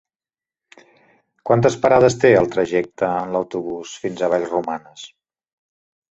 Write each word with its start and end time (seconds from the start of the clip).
Quantes 1.49 1.75
parades 1.83 2.15
té 2.23 2.31
el 2.37 2.49
trajecte 2.55 3.09
en 3.25 3.37
autobús 3.41 3.91
fins 4.05 4.23
a 4.25 4.31
Vallromanes? 4.35 5.05